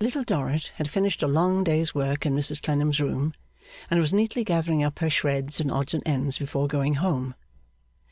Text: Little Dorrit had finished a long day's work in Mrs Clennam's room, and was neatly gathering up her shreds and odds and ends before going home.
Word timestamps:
Little 0.00 0.24
Dorrit 0.24 0.72
had 0.78 0.90
finished 0.90 1.22
a 1.22 1.28
long 1.28 1.62
day's 1.62 1.94
work 1.94 2.26
in 2.26 2.34
Mrs 2.34 2.60
Clennam's 2.60 2.98
room, 3.00 3.34
and 3.88 4.00
was 4.00 4.12
neatly 4.12 4.42
gathering 4.42 4.82
up 4.82 4.98
her 4.98 5.08
shreds 5.08 5.60
and 5.60 5.70
odds 5.70 5.94
and 5.94 6.02
ends 6.04 6.38
before 6.38 6.66
going 6.66 6.94
home. 6.94 7.36